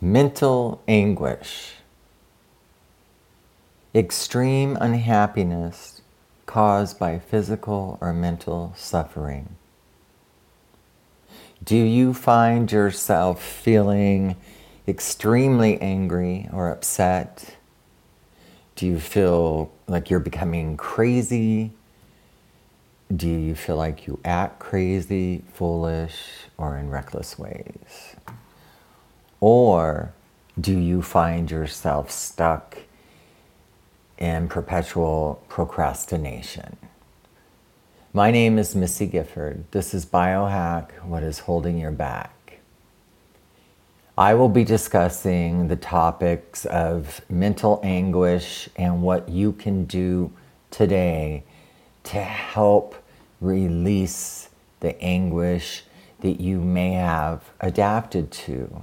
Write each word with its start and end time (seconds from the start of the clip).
mental 0.00 0.80
anguish, 0.88 1.74
extreme 3.94 4.78
unhappiness 4.80 6.00
caused 6.46 6.98
by 6.98 7.18
physical 7.18 7.98
or 8.00 8.12
mental 8.14 8.72
suffering. 8.76 9.56
Do 11.62 11.76
you 11.76 12.14
find 12.14 12.72
yourself 12.72 13.42
feeling 13.42 14.36
extremely 14.88 15.78
angry 15.82 16.48
or 16.50 16.70
upset? 16.70 17.56
Do 18.76 18.86
you 18.86 18.98
feel 18.98 19.70
like 19.86 20.08
you're 20.08 20.18
becoming 20.18 20.78
crazy? 20.78 21.72
Do 23.14 23.28
you 23.28 23.54
feel 23.54 23.76
like 23.76 24.06
you 24.06 24.18
act 24.24 24.60
crazy, 24.60 25.42
foolish, 25.52 26.16
or 26.56 26.78
in 26.78 26.88
reckless 26.88 27.38
ways? 27.38 28.16
Or 29.40 30.12
do 30.60 30.78
you 30.78 31.00
find 31.00 31.50
yourself 31.50 32.10
stuck 32.10 32.76
in 34.18 34.48
perpetual 34.48 35.42
procrastination? 35.48 36.76
My 38.12 38.30
name 38.30 38.58
is 38.58 38.76
Missy 38.76 39.06
Gifford. 39.06 39.64
This 39.70 39.94
is 39.94 40.04
Biohack 40.04 40.90
What 41.04 41.22
is 41.22 41.38
Holding 41.38 41.78
Your 41.78 41.90
Back. 41.90 42.58
I 44.18 44.34
will 44.34 44.50
be 44.50 44.64
discussing 44.64 45.68
the 45.68 45.76
topics 45.76 46.66
of 46.66 47.22
mental 47.30 47.80
anguish 47.82 48.68
and 48.76 49.00
what 49.00 49.30
you 49.30 49.52
can 49.52 49.86
do 49.86 50.30
today 50.70 51.44
to 52.04 52.18
help 52.18 52.94
release 53.40 54.50
the 54.80 55.00
anguish 55.00 55.84
that 56.20 56.42
you 56.42 56.60
may 56.60 56.92
have 56.92 57.48
adapted 57.60 58.30
to 58.30 58.82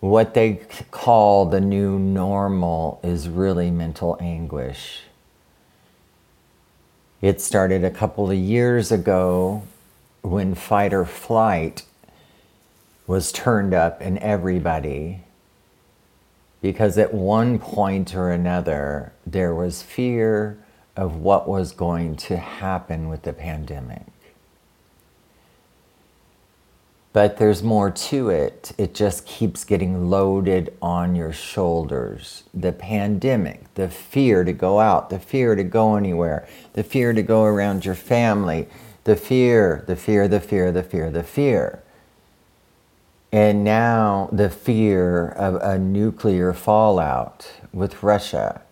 what 0.00 0.34
they 0.34 0.60
call 0.90 1.46
the 1.46 1.60
new 1.60 1.98
normal 1.98 3.00
is 3.02 3.28
really 3.28 3.70
mental 3.70 4.16
anguish. 4.20 5.02
It 7.20 7.40
started 7.40 7.84
a 7.84 7.90
couple 7.90 8.30
of 8.30 8.36
years 8.36 8.90
ago 8.90 9.62
when 10.22 10.54
fight 10.54 10.94
or 10.94 11.04
flight 11.04 11.84
was 13.06 13.30
turned 13.30 13.74
up 13.74 14.00
in 14.00 14.18
everybody 14.18 15.20
because 16.62 16.96
at 16.96 17.12
one 17.12 17.58
point 17.58 18.14
or 18.14 18.30
another 18.30 19.12
there 19.26 19.54
was 19.54 19.82
fear 19.82 20.58
of 20.96 21.16
what 21.16 21.48
was 21.48 21.72
going 21.72 22.16
to 22.16 22.36
happen 22.36 23.08
with 23.08 23.22
the 23.22 23.32
pandemic. 23.32 24.02
But 27.12 27.38
there's 27.38 27.62
more 27.62 27.90
to 27.90 28.28
it. 28.30 28.72
It 28.78 28.94
just 28.94 29.26
keeps 29.26 29.64
getting 29.64 30.08
loaded 30.08 30.76
on 30.80 31.16
your 31.16 31.32
shoulders. 31.32 32.44
The 32.54 32.72
pandemic, 32.72 33.74
the 33.74 33.88
fear 33.88 34.44
to 34.44 34.52
go 34.52 34.78
out, 34.78 35.10
the 35.10 35.18
fear 35.18 35.56
to 35.56 35.64
go 35.64 35.96
anywhere, 35.96 36.46
the 36.74 36.84
fear 36.84 37.12
to 37.12 37.22
go 37.22 37.42
around 37.44 37.84
your 37.84 37.96
family, 37.96 38.68
the 39.04 39.16
fear, 39.16 39.82
the 39.88 39.96
fear, 39.96 40.28
the 40.28 40.38
fear, 40.38 40.70
the 40.70 40.84
fear, 40.84 41.10
the 41.10 41.24
fear. 41.24 41.82
And 43.32 43.64
now 43.64 44.28
the 44.30 44.50
fear 44.50 45.28
of 45.30 45.56
a 45.56 45.78
nuclear 45.78 46.52
fallout 46.52 47.50
with 47.72 48.02
Russia. 48.04 48.62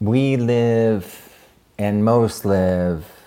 We 0.00 0.36
live, 0.36 1.46
and 1.78 2.04
most 2.04 2.44
live, 2.44 3.21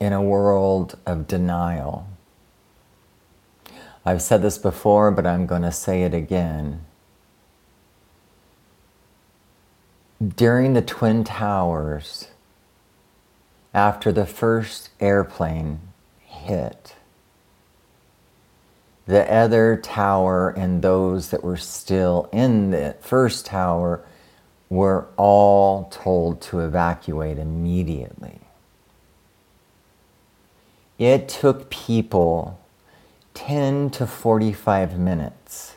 in 0.00 0.12
a 0.14 0.22
world 0.22 0.98
of 1.06 1.28
denial. 1.28 2.08
I've 4.04 4.22
said 4.22 4.40
this 4.40 4.56
before, 4.56 5.10
but 5.10 5.26
I'm 5.26 5.46
going 5.46 5.62
to 5.62 5.70
say 5.70 6.02
it 6.02 6.14
again. 6.14 6.86
During 10.36 10.72
the 10.72 10.82
Twin 10.82 11.22
Towers, 11.22 12.28
after 13.72 14.10
the 14.10 14.26
first 14.26 14.88
airplane 15.00 15.80
hit, 16.24 16.96
the 19.06 19.30
other 19.30 19.76
tower 19.76 20.50
and 20.50 20.82
those 20.82 21.30
that 21.30 21.42
were 21.42 21.56
still 21.56 22.28
in 22.32 22.70
the 22.70 22.96
first 23.00 23.46
tower 23.46 24.04
were 24.68 25.08
all 25.16 25.84
told 25.90 26.40
to 26.42 26.60
evacuate 26.60 27.38
immediately. 27.38 28.40
It 31.00 31.30
took 31.30 31.70
people 31.70 32.60
10 33.32 33.88
to 33.92 34.06
45 34.06 34.98
minutes. 34.98 35.76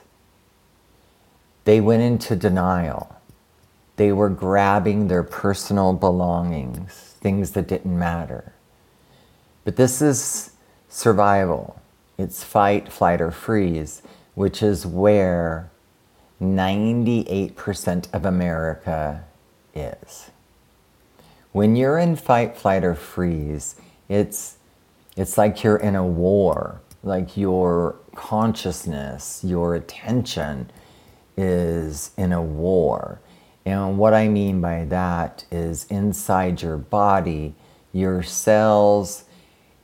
They 1.63 1.79
went 1.79 2.03
into 2.03 2.35
denial. 2.35 3.15
They 3.95 4.11
were 4.11 4.27
grabbing 4.27 5.07
their 5.07 5.23
personal 5.23 5.93
belongings, 5.93 7.15
things 7.21 7.51
that 7.51 7.69
didn't 7.69 7.97
matter. 7.97 8.51
But 9.63 9.77
this 9.77 10.01
is 10.01 10.51
survival. 10.89 11.79
It's 12.17 12.43
fight, 12.43 12.91
flight, 12.91 13.21
or 13.21 13.31
freeze, 13.31 14.01
which 14.35 14.61
is 14.61 14.85
where 14.85 15.71
98% 16.41 18.13
of 18.13 18.25
America 18.25 19.23
is. 19.73 20.31
When 21.53 21.77
you're 21.77 21.97
in 21.97 22.17
fight, 22.17 22.57
flight, 22.57 22.83
or 22.83 22.95
freeze, 22.95 23.77
it's 24.09 24.57
it's 25.15 25.37
like 25.37 25.63
you're 25.63 25.77
in 25.77 25.95
a 25.95 26.05
war, 26.05 26.81
like 27.03 27.37
your 27.37 27.95
consciousness, 28.15 29.43
your 29.43 29.75
attention 29.75 30.71
is 31.37 32.11
in 32.17 32.31
a 32.31 32.41
war. 32.41 33.19
And 33.65 33.97
what 33.97 34.13
I 34.13 34.27
mean 34.27 34.61
by 34.61 34.85
that 34.85 35.45
is 35.51 35.85
inside 35.85 36.61
your 36.61 36.77
body, 36.77 37.55
your 37.91 38.23
cells 38.23 39.23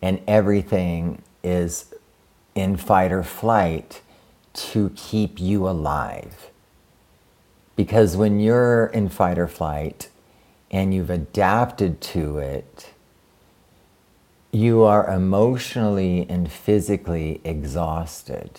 and 0.01 0.22
everything 0.28 1.22
is 1.44 1.94
in 2.56 2.75
fight 2.75 3.12
or 3.12 3.23
flight 3.23 4.01
to 4.53 4.91
keep 4.95 5.39
you 5.39 5.68
alive. 5.68 6.50
Because 7.75 8.18
when 8.18 8.39
you're 8.39 8.88
in 8.88 9.07
fight 9.09 9.38
or 9.38 9.47
flight 9.47 10.09
and 10.72 10.94
you've 10.94 11.09
adapted 11.09 12.01
to 12.01 12.39
it, 12.39 12.94
you 14.52 14.84
are 14.84 15.08
emotionally 15.08 16.26
and 16.28 16.52
physically 16.52 17.40
exhausted. 17.44 18.50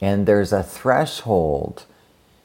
And 0.00 0.26
there's 0.26 0.52
a 0.52 0.62
threshold 0.62 1.84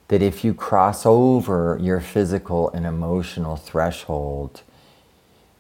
that 0.08 0.22
if 0.22 0.44
you 0.44 0.54
cross 0.54 1.06
over 1.06 1.78
your 1.82 2.00
physical 2.00 2.70
and 2.70 2.86
emotional 2.86 3.58
threshold, 3.58 4.62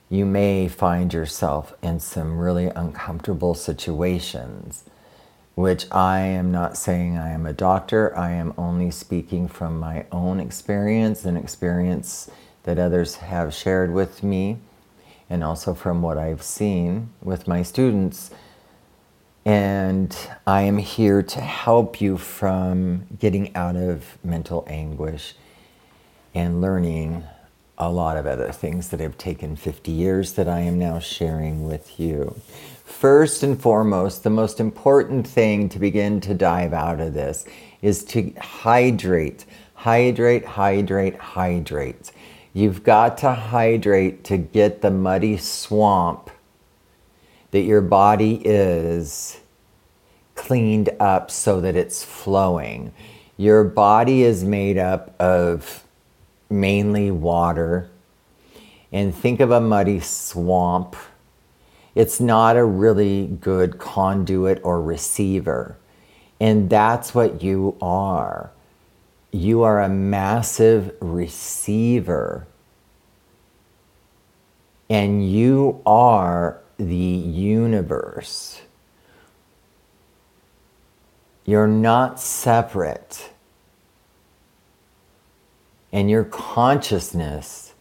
you 0.10 0.26
may 0.26 0.68
find 0.68 1.14
yourself 1.14 1.74
in 1.82 2.00
some 2.00 2.38
really 2.40 2.68
uncomfortable 2.68 3.56
situations, 3.56 4.86
which 5.56 5.86
I 5.92 6.20
am 6.20 6.52
not 6.52 6.78
saying 6.78 7.18
I 7.18 7.32
am 7.32 7.46
a 7.46 7.54
doctor. 7.54 8.18
I 8.18 8.32
am 8.32 8.54
only 8.58 8.90
speaking 8.90 9.48
from 9.48 9.80
my 9.80 10.06
own 10.12 10.40
experience 10.40 11.26
and 11.26 11.38
experience 11.38 12.30
that 12.64 12.80
others 12.80 13.16
have 13.16 13.54
shared 13.54 13.94
with 13.94 14.24
me 14.24 14.60
and 15.30 15.44
also 15.44 15.74
from 15.74 16.02
what 16.02 16.18
I've 16.18 16.44
seen 16.44 17.10
with 17.22 17.48
my 17.48 17.64
students. 17.64 18.32
And 19.46 20.16
I 20.48 20.62
am 20.62 20.78
here 20.78 21.22
to 21.22 21.42
help 21.42 22.00
you 22.00 22.18
from 22.18 23.08
getting 23.20 23.56
out 23.56 23.76
of 23.76 24.18
mental 24.24 24.66
anguish 24.68 25.36
and 26.34 26.62
learning 26.62 27.24
a 27.78 27.92
lot 27.92 28.18
of 28.18 28.26
other 28.26 28.52
things 28.52 28.90
that 28.90 29.00
have 29.00 29.18
taken 29.18 29.56
50 29.56 29.92
years 29.92 30.34
that 30.34 30.48
I 30.48 30.60
am 30.60 30.78
now 30.78 31.00
sharing 31.00 31.68
with 31.68 32.00
you. 32.00 32.40
First 32.86 33.44
and 33.44 33.60
foremost, 33.60 34.24
the 34.24 34.30
most 34.30 34.60
important 34.60 35.28
thing 35.28 35.68
to 35.70 35.80
begin 35.80 36.22
to 36.22 36.34
dive 36.34 36.74
out 36.74 37.00
of 37.00 37.14
this 37.14 37.46
is 37.82 38.04
to 38.06 38.32
hydrate, 38.40 39.46
hydrate, 39.74 40.46
hydrate, 40.46 41.18
hydrate. 41.18 42.12
You've 42.56 42.84
got 42.84 43.18
to 43.20 43.34
hydrate 43.34 44.24
to 44.26 44.38
get 44.38 44.82
the 44.82 44.92
muddy 44.92 45.38
swamp 45.38 46.30
that 47.50 47.62
your 47.62 47.82
body 47.82 48.42
is 48.46 49.40
cleaned 50.36 50.90
up 51.00 51.32
so 51.32 51.62
that 51.62 51.76
it's 51.76 52.04
flowing. 52.04 52.94
Your 53.38 53.64
body 53.64 54.22
is 54.22 54.44
made 54.44 54.78
up 54.78 55.20
of 55.20 55.84
mainly 56.48 57.10
water. 57.10 57.90
And 58.92 59.16
think 59.16 59.40
of 59.40 59.50
a 59.50 59.60
muddy 59.60 60.00
swamp. 60.00 60.96
It's 61.96 62.20
not 62.20 62.56
a 62.56 62.64
really 62.64 63.26
good 63.42 63.80
conduit 63.80 64.62
or 64.64 64.80
receiver. 64.80 65.76
And 66.40 66.70
that's 66.70 67.16
what 67.16 67.42
you 67.42 67.76
are 67.82 68.52
you 69.34 69.64
are 69.64 69.82
a 69.82 69.90
massive 69.90 70.96
receiver 71.02 72.46
and 74.90 75.28
you 75.28 75.82
are 75.88 76.62
the 76.78 76.96
universe. 76.96 78.62
You're 81.46 81.68
not 81.68 82.20
separate. 82.20 83.32
And 85.92 86.12
your 86.12 86.24
consciousness 86.26 87.74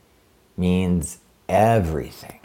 means 0.56 1.18
everything. 1.50 2.40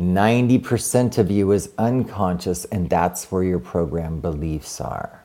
90% 0.00 1.18
of 1.18 1.30
you 1.30 1.50
is 1.52 1.70
unconscious, 1.76 2.64
and 2.66 2.88
that's 2.88 3.30
where 3.32 3.44
your 3.44 3.60
program 3.60 4.20
beliefs 4.20 4.80
are. 4.80 5.23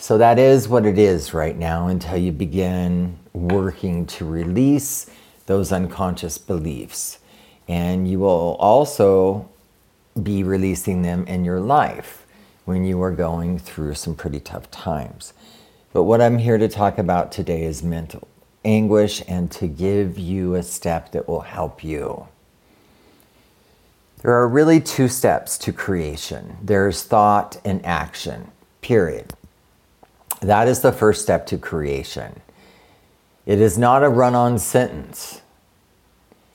So 0.00 0.16
that 0.16 0.38
is 0.38 0.66
what 0.66 0.86
it 0.86 0.98
is 0.98 1.34
right 1.34 1.54
now 1.54 1.88
until 1.88 2.16
you 2.16 2.32
begin 2.32 3.18
working 3.34 4.06
to 4.06 4.24
release 4.24 5.10
those 5.44 5.72
unconscious 5.72 6.38
beliefs. 6.38 7.18
And 7.68 8.10
you 8.10 8.20
will 8.20 8.56
also 8.58 9.50
be 10.20 10.42
releasing 10.42 11.02
them 11.02 11.26
in 11.26 11.44
your 11.44 11.60
life 11.60 12.24
when 12.64 12.86
you 12.86 13.02
are 13.02 13.10
going 13.10 13.58
through 13.58 13.92
some 13.92 14.14
pretty 14.14 14.40
tough 14.40 14.70
times. 14.70 15.34
But 15.92 16.04
what 16.04 16.22
I'm 16.22 16.38
here 16.38 16.56
to 16.56 16.66
talk 16.66 16.96
about 16.96 17.30
today 17.30 17.62
is 17.64 17.82
mental 17.82 18.26
anguish 18.64 19.22
and 19.28 19.50
to 19.52 19.66
give 19.66 20.18
you 20.18 20.54
a 20.54 20.62
step 20.62 21.12
that 21.12 21.28
will 21.28 21.42
help 21.42 21.84
you. 21.84 22.26
There 24.22 24.32
are 24.32 24.48
really 24.48 24.80
two 24.80 25.08
steps 25.08 25.58
to 25.58 25.74
creation 25.74 26.56
there's 26.62 27.02
thought 27.02 27.60
and 27.66 27.84
action, 27.84 28.50
period. 28.80 29.34
That 30.40 30.68
is 30.68 30.80
the 30.80 30.92
first 30.92 31.22
step 31.22 31.46
to 31.46 31.58
creation. 31.58 32.40
It 33.46 33.60
is 33.60 33.76
not 33.76 34.02
a 34.02 34.08
run 34.08 34.34
on 34.34 34.58
sentence, 34.58 35.42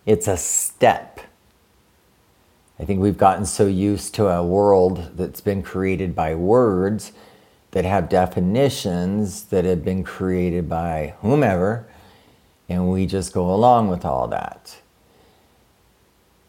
it's 0.05 0.27
a 0.27 0.37
step. 0.37 1.19
I 2.79 2.83
think 2.83 2.99
we've 2.99 3.17
gotten 3.17 3.45
so 3.45 3.67
used 3.67 4.15
to 4.15 4.27
a 4.27 4.43
world 4.43 5.11
that's 5.15 5.39
been 5.39 5.63
created 5.63 6.13
by 6.13 6.35
words 6.35 7.13
that 7.71 7.85
have 7.85 8.09
definitions 8.09 9.45
that 9.45 9.65
have 9.65 9.83
been 9.83 10.03
created 10.03 10.67
by 10.67 11.13
whomever 11.21 11.87
and 12.67 12.89
we 12.89 13.05
just 13.05 13.33
go 13.33 13.53
along 13.53 13.89
with 13.89 14.05
all 14.05 14.27
that 14.27 14.77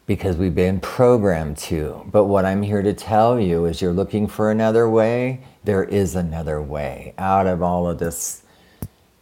because 0.06 0.36
we've 0.36 0.54
been 0.54 0.80
programmed 0.80 1.58
to. 1.58 2.02
But 2.06 2.24
what 2.24 2.44
I'm 2.44 2.62
here 2.62 2.82
to 2.82 2.94
tell 2.94 3.40
you 3.40 3.64
is 3.64 3.82
you're 3.82 3.92
looking 3.92 4.28
for 4.28 4.50
another 4.50 4.88
way, 4.88 5.40
there 5.64 5.84
is 5.84 6.14
another 6.14 6.62
way 6.62 7.12
out 7.18 7.46
of 7.46 7.62
all 7.62 7.88
of 7.88 7.98
this 7.98 8.42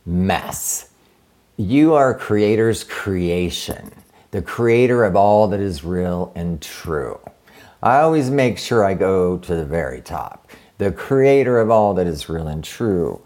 mess. 0.05 0.91
You 1.57 1.95
are 1.95 2.13
Creator's 2.13 2.85
creation, 2.85 3.93
the 4.31 4.43
creator 4.43 5.05
of 5.05 5.17
all 5.17 5.49
that 5.49 5.61
is 5.61 5.85
real 5.85 6.33
and 6.35 6.61
true. 6.61 7.19
I 7.83 8.01
always 8.01 8.31
make 8.31 8.59
sure 8.59 8.85
I 8.85 8.95
go 8.95 9.39
to 9.39 9.55
the 9.55 9.65
very 9.65 10.01
top. 10.01 10.51
The 10.79 10.91
creator 10.91 11.61
of 11.61 11.71
all 11.71 11.95
that 11.95 12.07
is 12.07 12.29
real 12.29 12.49
and 12.49 12.63
true 12.63 13.23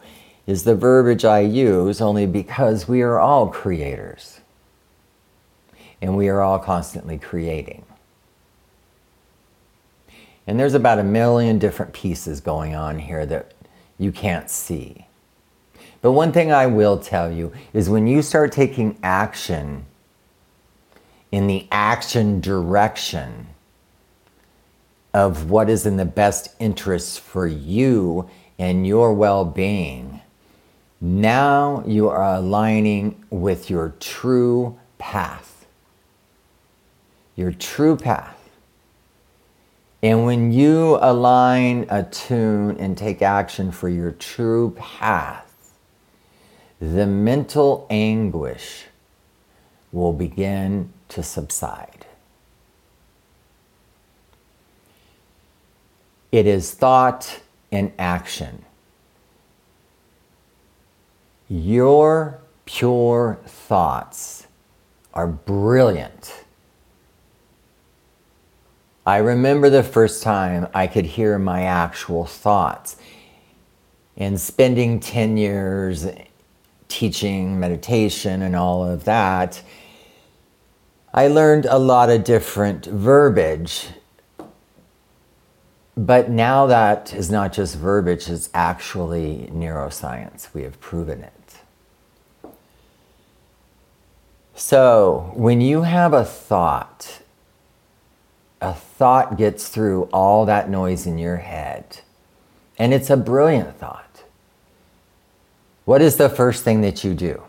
is 0.47 0.65
the 0.65 0.75
verbiage 0.75 1.25
I 1.25 1.41
use 1.41 2.01
only 2.01 2.27
because 2.27 2.87
we 2.87 3.03
are 3.03 3.19
all 3.19 3.49
creators 3.49 4.41
and 6.01 6.17
we 6.17 6.29
are 6.29 6.41
all 6.41 6.59
constantly 6.59 7.19
creating. 7.19 7.85
And 10.47 10.59
there's 10.59 10.75
about 10.75 10.99
a 10.99 11.05
million 11.05 11.59
different 11.59 11.93
pieces 11.93 12.41
going 12.41 12.75
on 12.75 12.99
here 12.99 13.27
that 13.27 13.53
you 13.99 14.13
can't 14.13 14.49
see. 14.49 15.07
But 16.01 16.13
one 16.13 16.33
thing 16.33 16.53
I 16.53 16.67
will 16.67 16.99
tell 16.99 17.31
you 17.31 17.53
is 17.73 17.91
when 17.91 18.07
you 18.07 18.23
start 18.23 18.53
taking 18.53 18.99
action 19.03 19.85
in 21.31 21.47
the 21.47 21.67
action 21.71 22.41
direction 22.41 23.49
of 25.13 25.51
what 25.51 25.69
is 25.69 25.85
in 25.85 25.97
the 25.97 26.05
best 26.05 26.55
interest 26.59 27.21
for 27.21 27.47
you 27.47 28.31
and 28.59 28.87
your 28.87 29.13
well 29.13 29.45
being, 29.45 30.21
now 31.01 31.83
you 31.87 32.09
are 32.09 32.35
aligning 32.35 33.25
with 33.31 33.69
your 33.69 33.95
true 34.01 34.79
path. 34.99 35.48
Your 37.39 37.53
true 37.53 37.97
path. 37.97 38.35
And 40.03 40.25
when 40.25 40.51
you 40.51 40.99
align, 41.01 41.87
attune, 41.89 42.77
and 42.79 42.99
take 42.99 43.23
action 43.23 43.71
for 43.71 43.89
your 43.89 44.11
true 44.11 44.75
path, 44.77 45.73
the 46.81 47.07
mental 47.07 47.87
anguish 47.91 48.87
will 49.93 50.13
begin 50.13 50.93
to 51.11 51.23
subside. 51.23 52.07
It 56.33 56.49
is 56.49 56.73
thought 56.73 57.41
and 57.71 57.93
action 58.01 58.65
your 61.49 62.41
pure 62.67 63.39
thoughts 63.47 64.47
are 65.15 65.27
brilliant. 65.27 66.45
I 69.09 69.17
remember 69.17 69.71
the 69.71 69.83
first 69.83 70.23
time 70.23 70.69
I 70.75 70.87
could 70.87 71.07
hear 71.07 71.39
my 71.39 71.63
actual 71.63 72.27
thoughts. 72.27 72.99
And 74.19 74.39
spending 74.39 75.01
10 75.01 75.39
years 75.39 76.07
teaching 76.89 77.59
meditation 77.59 78.43
and 78.43 78.55
all 78.55 78.85
of 78.85 79.05
that, 79.05 79.63
I 81.15 81.29
learned 81.29 81.65
a 81.65 81.79
lot 81.79 82.11
of 82.11 82.23
different 82.23 82.85
verbiage. 82.85 83.87
But 85.97 86.29
now 86.29 86.67
that 86.67 87.15
is 87.15 87.31
not 87.31 87.55
just 87.55 87.77
verbiage, 87.77 88.29
it's 88.29 88.51
actually 88.53 89.49
neuroscience. 89.51 90.53
We 90.53 90.65
have 90.65 90.79
proven 90.81 91.23
it. 91.23 92.53
So, 94.55 95.33
when 95.35 95.63
you 95.63 95.85
have 95.85 96.13
a 96.13 96.27
thought, 96.27 97.23
a 98.61 98.75
thought 98.75 99.37
gets 99.37 99.69
through 99.69 100.05
all 100.13 100.45
that 100.47 100.69
noise 100.69 101.07
in 101.07 101.19
your 101.19 101.37
head, 101.37 102.01
and 102.79 102.93
it's 102.93 103.11
a 103.11 103.17
brilliant 103.17 103.77
thought. 103.79 104.25
What 105.85 106.03
is 106.03 106.17
the 106.17 106.29
first 106.29 106.65
thing 106.65 106.81
that 106.83 107.03
you 107.05 107.15
do? 107.15 107.43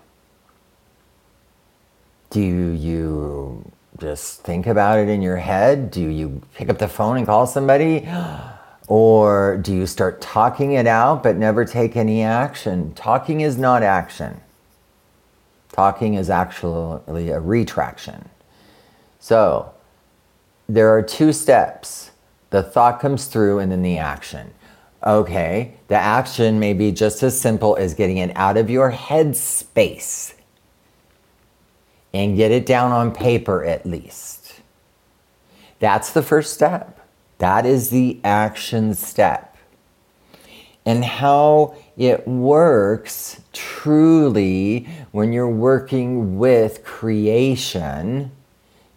Do 2.30 2.42
you 2.42 3.72
just 4.00 4.44
think 4.44 4.68
about 4.68 5.00
it 5.00 5.10
in 5.10 5.22
your 5.22 5.38
head? 5.38 5.92
Do 5.92 6.02
you 6.02 6.42
pick 6.54 6.70
up 6.70 6.78
the 6.78 6.88
phone 6.88 7.18
and 7.18 7.26
call 7.26 7.48
somebody? 7.48 8.08
Or 8.90 9.58
do 9.58 9.72
you 9.72 9.86
start 9.86 10.20
talking 10.20 10.72
it 10.72 10.88
out 10.88 11.22
but 11.22 11.36
never 11.36 11.64
take 11.64 11.96
any 11.96 12.24
action? 12.24 12.92
Talking 12.96 13.42
is 13.42 13.56
not 13.56 13.84
action. 13.84 14.42
Talking 15.72 16.16
is 16.16 16.32
actually 16.32 17.30
a 17.30 17.40
retraction. 17.40 18.30
So 19.20 19.72
there 20.70 20.96
are 20.96 21.02
two 21.02 21.34
steps. 21.34 22.12
The 22.52 22.64
thought 22.64 23.00
comes 23.00 23.26
through 23.26 23.60
and 23.60 23.72
then 23.72 23.82
the 23.82 23.98
action. 23.98 24.54
Okay, 25.06 25.76
the 25.88 25.96
action 25.96 26.60
may 26.60 26.74
be 26.74 26.92
just 26.92 27.24
as 27.24 27.40
simple 27.40 27.76
as 27.76 27.94
getting 27.94 28.18
it 28.18 28.32
out 28.36 28.56
of 28.58 28.70
your 28.70 28.92
head 28.92 29.36
space 29.36 30.36
and 32.14 32.38
get 32.38 32.52
it 32.52 32.66
down 32.66 32.92
on 32.92 33.14
paper 33.14 33.64
at 33.66 33.86
least. 33.86 34.62
That's 35.80 36.12
the 36.12 36.22
first 36.22 36.54
step. 36.54 37.00
That 37.40 37.66
is 37.66 37.90
the 37.90 38.20
action 38.24 38.94
step. 38.94 39.58
And 40.86 41.06
how 41.06 41.76
it 41.98 42.28
works 42.28 43.42
truly 43.54 44.88
when 45.12 45.32
you're 45.34 45.50
working 45.50 46.38
with 46.38 46.84
creation, 46.84 48.32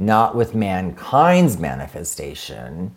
not 0.06 0.34
with 0.34 0.54
mankind's 0.54 1.58
manifestation, 1.58 2.94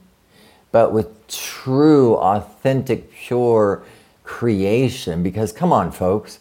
but 0.71 0.91
with 0.91 1.27
true, 1.27 2.15
authentic, 2.15 3.11
pure 3.11 3.83
creation. 4.23 5.23
Because 5.23 5.51
come 5.51 5.71
on, 5.71 5.91
folks, 5.91 6.39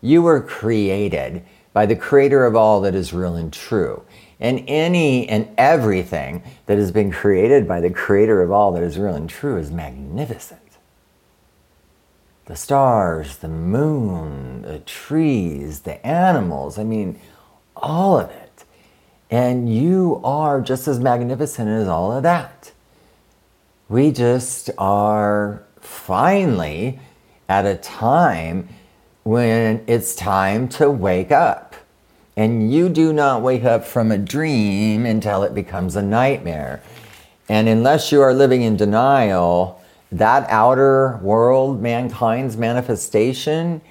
you 0.00 0.22
were 0.22 0.40
created 0.40 1.44
by 1.72 1.86
the 1.86 1.96
creator 1.96 2.46
of 2.46 2.56
all 2.56 2.80
that 2.80 2.94
is 2.94 3.12
real 3.12 3.36
and 3.36 3.52
true. 3.52 4.02
And 4.38 4.64
any 4.66 5.28
and 5.28 5.48
everything 5.56 6.42
that 6.66 6.78
has 6.78 6.90
been 6.90 7.10
created 7.10 7.66
by 7.66 7.80
the 7.80 7.90
creator 7.90 8.42
of 8.42 8.50
all 8.50 8.72
that 8.72 8.82
is 8.82 8.98
real 8.98 9.14
and 9.14 9.28
true 9.28 9.58
is 9.58 9.70
magnificent 9.70 10.60
the 12.46 12.56
stars, 12.56 13.38
the 13.38 13.48
moon, 13.48 14.62
the 14.62 14.78
trees, 14.78 15.80
the 15.80 16.04
animals. 16.06 16.78
I 16.78 16.84
mean, 16.84 17.20
all 17.76 18.18
of 18.18 18.30
it. 18.30 18.45
And 19.36 19.68
you 19.70 20.18
are 20.24 20.62
just 20.62 20.88
as 20.88 20.98
magnificent 20.98 21.68
as 21.68 21.88
all 21.88 22.10
of 22.10 22.22
that. 22.22 22.72
We 23.86 24.10
just 24.10 24.70
are 24.78 25.62
finally 25.78 27.00
at 27.46 27.66
a 27.66 27.76
time 27.76 28.70
when 29.24 29.84
it's 29.86 30.14
time 30.14 30.70
to 30.80 30.90
wake 30.90 31.32
up. 31.32 31.76
And 32.34 32.72
you 32.72 32.88
do 32.88 33.12
not 33.12 33.42
wake 33.42 33.64
up 33.64 33.84
from 33.84 34.10
a 34.10 34.16
dream 34.16 35.04
until 35.04 35.42
it 35.42 35.54
becomes 35.54 35.96
a 35.96 36.02
nightmare. 36.02 36.82
And 37.46 37.68
unless 37.68 38.10
you 38.10 38.22
are 38.22 38.32
living 38.32 38.62
in 38.62 38.78
denial, 38.78 39.78
that 40.12 40.48
outer 40.48 41.18
world, 41.18 41.82
mankind's 41.82 42.56
manifestation, 42.56 43.82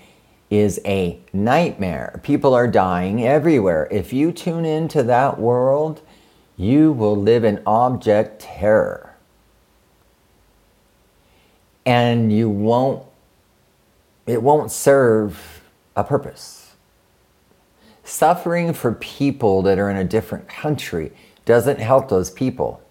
is 0.50 0.80
a 0.86 1.20
nightmare. 1.34 2.20
People 2.24 2.54
are 2.54 2.68
dying 2.68 3.26
everywhere. 3.26 3.88
If 3.92 4.14
you 4.14 4.32
tune 4.32 4.66
into 4.66 5.04
that 5.04 5.40
world, 5.40 6.02
you 6.58 6.92
will 6.92 7.16
live 7.16 7.44
in 7.44 7.62
object 7.66 8.42
terror. 8.42 9.16
And 11.86 12.32
you 12.32 12.50
won't, 12.50 13.04
it 14.26 14.42
won't 14.42 14.72
serve 14.72 15.62
a 15.96 16.04
purpose. 16.04 16.74
Suffering 18.04 18.74
for 18.74 18.92
people 18.94 19.62
that 19.64 19.80
are 19.80 19.90
in 19.90 19.98
a 19.98 20.04
different 20.04 20.48
country 20.48 21.12
doesn't 21.44 21.80
help 21.80 22.10
those 22.10 22.30
people. 22.30 22.82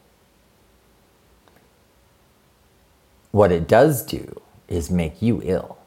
What 3.31 3.51
it 3.51 3.67
does 3.67 4.05
do 4.05 4.41
is 4.69 4.91
make 4.91 5.21
you 5.21 5.41
ill. 5.45 5.79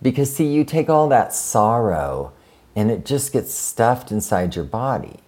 Because, 0.00 0.34
see, 0.34 0.46
you 0.46 0.64
take 0.64 0.88
all 0.88 1.08
that 1.08 1.32
sorrow 1.32 2.32
and 2.76 2.90
it 2.90 3.04
just 3.04 3.32
gets 3.32 3.52
stuffed 3.52 4.12
inside 4.12 4.54
your 4.54 4.64
body. 4.64 5.20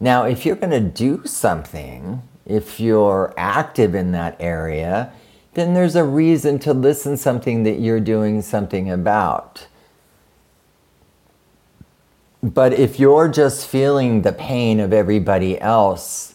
Now, 0.00 0.24
if 0.24 0.44
you're 0.44 0.56
going 0.56 0.70
to 0.70 0.80
do 0.80 1.24
something, 1.24 2.22
if 2.44 2.80
you're 2.80 3.32
active 3.36 3.94
in 3.94 4.12
that 4.12 4.36
area, 4.40 5.12
then 5.54 5.74
there's 5.74 5.94
a 5.94 6.04
reason 6.04 6.58
to 6.60 6.74
listen 6.74 7.16
something 7.16 7.62
that 7.62 7.78
you're 7.78 8.00
doing 8.00 8.42
something 8.42 8.90
about. 8.90 9.68
But 12.42 12.72
if 12.72 12.98
you're 12.98 13.28
just 13.28 13.66
feeling 13.66 14.22
the 14.22 14.32
pain 14.32 14.80
of 14.80 14.92
everybody 14.92 15.60
else, 15.60 16.34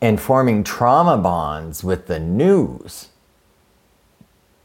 and 0.00 0.20
forming 0.20 0.62
trauma 0.62 1.16
bonds 1.16 1.82
with 1.82 2.06
the 2.06 2.20
news. 2.20 3.08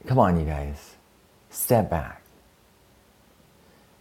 Come 0.08 0.20
on, 0.20 0.40
you 0.40 0.46
guys, 0.46 0.96
step 1.50 1.90
back. 1.90 2.22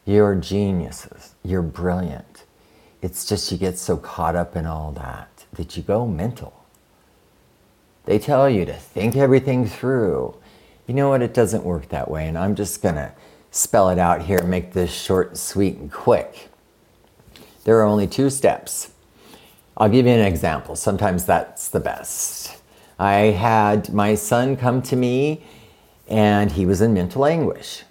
You're 0.05 0.35
geniuses, 0.35 1.35
you're 1.45 1.63
brilliant. 1.63 2.45
It's 3.03 3.25
just 3.25 3.51
you 3.53 3.59
get 3.59 3.79
so 3.79 3.97
caught 3.97 4.37
up 4.37 4.57
in 4.57 4.67
all 4.67 4.93
that 4.93 5.45
that 5.53 5.77
you 5.77 5.83
go 5.83 6.07
mental. 6.07 6.65
They 8.05 8.19
tell 8.19 8.49
you 8.49 8.65
to 8.65 8.75
think 8.75 9.17
everything 9.17 9.67
through. 9.67 10.35
You 10.87 10.95
know 10.95 11.11
what? 11.11 11.23
It 11.23 11.35
doesn't 11.35 11.65
work 11.65 11.89
that 11.91 12.11
way. 12.11 12.27
And 12.27 12.37
I'm 12.37 12.55
just 12.55 12.83
going 12.83 12.97
to 12.97 13.13
spell 13.51 13.91
it 13.91 13.99
out 13.99 14.23
here 14.23 14.39
and 14.39 14.51
make 14.51 14.73
this 14.73 14.93
short, 14.93 15.37
sweet, 15.37 15.77
and 15.77 15.93
quick. 15.93 16.49
There 17.65 17.79
are 17.79 17.85
only 17.85 18.07
two 18.07 18.31
steps 18.31 18.91
I'll 19.77 19.89
give 19.89 20.05
you 20.05 20.13
an 20.13 20.21
example. 20.21 20.77
Sometimes 20.77 21.25
that's 21.25 21.69
the 21.69 21.81
best. 21.81 22.61
I 22.99 23.13
had 23.13 23.95
my 23.95 24.15
son 24.15 24.57
come 24.59 24.83
to 24.83 24.97
me 24.97 25.43
and 26.11 26.53
he 26.53 26.67
was 26.67 26.81
in 26.81 26.93
mental 26.93 27.25
anguish. 27.25 27.85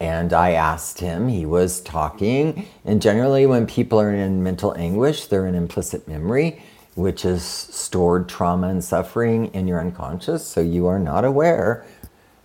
And 0.00 0.32
I 0.32 0.52
asked 0.52 1.00
him, 1.00 1.28
he 1.28 1.44
was 1.44 1.80
talking, 1.80 2.66
and 2.84 3.02
generally, 3.02 3.46
when 3.46 3.66
people 3.66 4.00
are 4.00 4.14
in 4.14 4.42
mental 4.44 4.74
anguish, 4.76 5.26
they're 5.26 5.46
in 5.46 5.56
implicit 5.56 6.06
memory, 6.06 6.62
which 6.94 7.24
is 7.24 7.42
stored 7.42 8.28
trauma 8.28 8.68
and 8.68 8.82
suffering 8.82 9.46
in 9.54 9.66
your 9.66 9.80
unconscious, 9.80 10.46
so 10.46 10.60
you 10.60 10.86
are 10.86 11.00
not 11.00 11.24
aware 11.24 11.84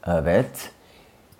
of 0.03 0.25
it. 0.25 0.71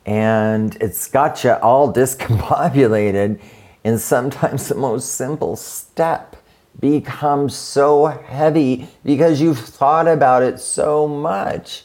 And 0.06 0.76
it's 0.80 1.08
got 1.08 1.44
you 1.44 1.54
all 1.54 1.92
discombobulated 2.02 3.40
and 3.84 4.00
sometimes 4.00 4.70
the 4.70 4.76
most 4.76 5.14
simple 5.16 5.56
step 5.56 6.38
becomes 6.80 7.56
so 7.56 8.06
heavy 8.06 8.88
because 9.04 9.42
you've 9.42 9.60
thought 9.60 10.08
about 10.08 10.42
it 10.42 10.60
so 10.60 11.08
much 11.08 11.84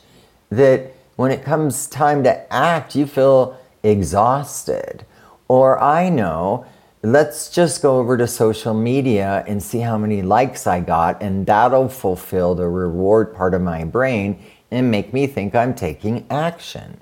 that 0.50 0.94
when 1.18 1.30
it 1.30 1.42
comes 1.44 1.86
time 1.86 2.22
to 2.22 2.52
act, 2.52 2.94
you 2.94 3.04
feel 3.04 3.58
exhausted. 3.82 5.04
Or 5.48 5.78
I 5.78 6.08
know, 6.08 6.64
let's 7.02 7.50
just 7.50 7.82
go 7.82 7.98
over 7.98 8.16
to 8.16 8.26
social 8.26 8.72
media 8.72 9.44
and 9.46 9.62
see 9.62 9.80
how 9.80 9.98
many 9.98 10.22
likes 10.22 10.66
I 10.66 10.80
got, 10.80 11.20
and 11.20 11.44
that'll 11.44 11.88
fulfill 11.88 12.54
the 12.54 12.68
reward 12.68 13.34
part 13.34 13.52
of 13.52 13.60
my 13.60 13.84
brain 13.84 14.42
and 14.70 14.90
make 14.90 15.12
me 15.12 15.26
think 15.26 15.54
I'm 15.54 15.74
taking 15.74 16.26
action. 16.30 17.00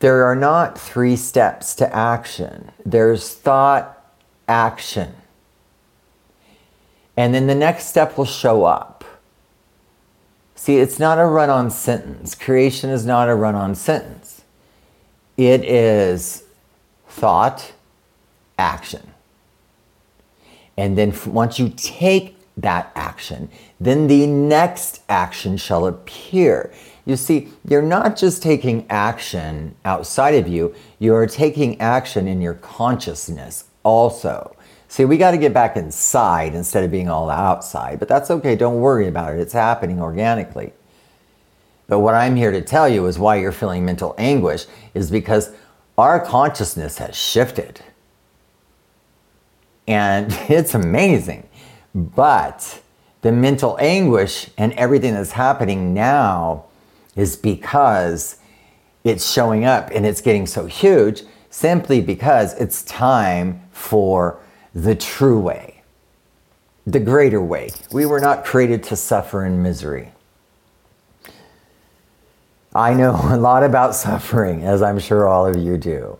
there 0.00 0.24
are 0.24 0.36
not 0.36 0.78
three 0.78 1.16
steps 1.16 1.74
to 1.76 1.94
action. 1.94 2.70
There's 2.84 3.34
thought, 3.34 4.14
action. 4.46 5.14
And 7.16 7.34
then 7.34 7.46
the 7.46 7.54
next 7.54 7.86
step 7.86 8.18
will 8.18 8.26
show 8.26 8.64
up. 8.64 8.95
See, 10.56 10.78
it's 10.78 10.98
not 10.98 11.18
a 11.18 11.26
run 11.26 11.50
on 11.50 11.70
sentence. 11.70 12.34
Creation 12.34 12.90
is 12.90 13.06
not 13.06 13.28
a 13.28 13.34
run 13.34 13.54
on 13.54 13.74
sentence. 13.74 14.42
It 15.36 15.64
is 15.64 16.44
thought, 17.08 17.72
action. 18.58 19.12
And 20.76 20.96
then 20.96 21.14
once 21.26 21.58
you 21.58 21.72
take 21.76 22.36
that 22.56 22.90
action, 22.94 23.50
then 23.78 24.06
the 24.06 24.26
next 24.26 25.02
action 25.10 25.58
shall 25.58 25.86
appear. 25.86 26.72
You 27.04 27.16
see, 27.16 27.48
you're 27.68 27.82
not 27.82 28.16
just 28.16 28.42
taking 28.42 28.86
action 28.90 29.76
outside 29.84 30.34
of 30.34 30.48
you, 30.48 30.74
you're 30.98 31.26
taking 31.26 31.80
action 31.80 32.26
in 32.26 32.40
your 32.40 32.54
consciousness 32.54 33.64
also. 33.84 34.55
See, 34.96 35.04
we 35.04 35.18
got 35.18 35.32
to 35.32 35.36
get 35.36 35.52
back 35.52 35.76
inside 35.76 36.54
instead 36.54 36.82
of 36.82 36.90
being 36.90 37.10
all 37.10 37.28
outside, 37.28 37.98
but 37.98 38.08
that's 38.08 38.30
okay. 38.30 38.56
Don't 38.56 38.80
worry 38.80 39.08
about 39.08 39.34
it. 39.34 39.40
It's 39.40 39.52
happening 39.52 40.00
organically. 40.00 40.72
But 41.86 41.98
what 41.98 42.14
I'm 42.14 42.34
here 42.34 42.50
to 42.50 42.62
tell 42.62 42.88
you 42.88 43.04
is 43.04 43.18
why 43.18 43.36
you're 43.36 43.52
feeling 43.52 43.84
mental 43.84 44.14
anguish 44.16 44.64
is 44.94 45.10
because 45.10 45.50
our 45.98 46.18
consciousness 46.18 46.96
has 46.96 47.14
shifted. 47.14 47.82
And 49.86 50.32
it's 50.48 50.74
amazing. 50.74 51.46
But 51.94 52.80
the 53.20 53.32
mental 53.32 53.76
anguish 53.78 54.48
and 54.56 54.72
everything 54.72 55.12
that's 55.12 55.32
happening 55.32 55.92
now 55.92 56.64
is 57.14 57.36
because 57.36 58.38
it's 59.04 59.30
showing 59.30 59.66
up 59.66 59.90
and 59.90 60.06
it's 60.06 60.22
getting 60.22 60.46
so 60.46 60.64
huge 60.64 61.20
simply 61.50 62.00
because 62.00 62.54
it's 62.54 62.82
time 62.84 63.60
for 63.72 64.40
the 64.76 64.94
true 64.94 65.40
way, 65.40 65.82
the 66.86 67.00
greater 67.00 67.40
way. 67.40 67.70
We 67.90 68.04
were 68.04 68.20
not 68.20 68.44
created 68.44 68.82
to 68.84 68.96
suffer 68.96 69.42
in 69.42 69.62
misery. 69.62 70.12
I 72.74 72.92
know 72.92 73.12
a 73.22 73.38
lot 73.38 73.62
about 73.64 73.94
suffering, 73.94 74.64
as 74.64 74.82
I'm 74.82 74.98
sure 74.98 75.26
all 75.26 75.46
of 75.46 75.56
you 75.56 75.78
do. 75.78 76.18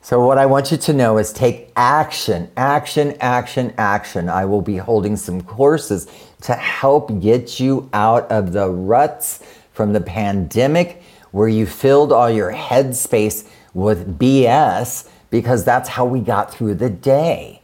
So, 0.00 0.24
what 0.24 0.38
I 0.38 0.46
want 0.46 0.72
you 0.72 0.78
to 0.78 0.92
know 0.94 1.18
is 1.18 1.34
take 1.34 1.70
action, 1.76 2.50
action, 2.56 3.14
action, 3.20 3.74
action. 3.76 4.28
I 4.30 4.46
will 4.46 4.62
be 4.62 4.78
holding 4.78 5.16
some 5.16 5.42
courses 5.42 6.08
to 6.40 6.54
help 6.54 7.20
get 7.20 7.60
you 7.60 7.90
out 7.92 8.28
of 8.32 8.52
the 8.52 8.70
ruts 8.70 9.44
from 9.72 9.92
the 9.92 10.00
pandemic 10.00 11.02
where 11.30 11.48
you 11.48 11.66
filled 11.66 12.10
all 12.10 12.30
your 12.30 12.52
headspace 12.52 13.46
with 13.74 14.18
BS 14.18 15.08
because 15.32 15.64
that's 15.64 15.88
how 15.88 16.04
we 16.04 16.20
got 16.20 16.52
through 16.52 16.74
the 16.74 16.90
day. 16.90 17.62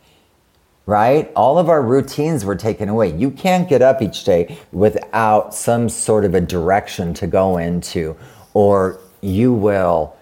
Right? 0.87 1.31
All 1.37 1.59
of 1.59 1.69
our 1.69 1.83
routines 1.83 2.47
were 2.47 2.57
taken 2.57 2.89
away. 2.89 3.15
You 3.15 3.31
can't 3.31 3.69
get 3.69 3.83
up 3.83 4.01
each 4.01 4.25
day 4.25 4.59
without 4.73 5.55
some 5.55 5.91
sort 5.91 6.25
of 6.25 6.35
a 6.35 6.41
direction 6.41 7.13
to 7.15 7.27
go 7.27 7.59
into, 7.59 8.17
or 8.55 8.99
you 9.21 9.53
will 9.53 10.17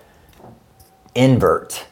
invert. 1.14 1.86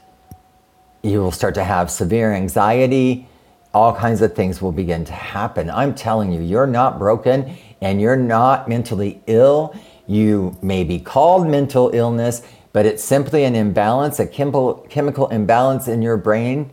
You 1.04 1.20
will 1.20 1.30
start 1.30 1.54
to 1.54 1.62
have 1.62 1.88
severe 1.88 2.32
anxiety, 2.32 3.28
all 3.72 3.94
kinds 3.94 4.22
of 4.22 4.34
things 4.34 4.60
will 4.60 4.72
begin 4.72 5.04
to 5.04 5.12
happen. 5.12 5.70
I'm 5.70 5.94
telling 5.94 6.32
you, 6.32 6.40
you're 6.40 6.66
not 6.66 6.98
broken 6.98 7.56
and 7.80 8.00
you're 8.00 8.16
not 8.16 8.68
mentally 8.68 9.22
ill. 9.28 9.76
You 10.06 10.56
may 10.62 10.82
be 10.82 10.98
called 10.98 11.46
mental 11.46 11.90
illness, 11.92 12.42
but 12.74 12.86
it's 12.86 13.04
simply 13.04 13.44
an 13.44 13.54
imbalance, 13.54 14.18
a 14.18 14.26
chemical, 14.26 14.84
chemical 14.90 15.28
imbalance 15.28 15.86
in 15.86 16.02
your 16.02 16.16
brain. 16.16 16.70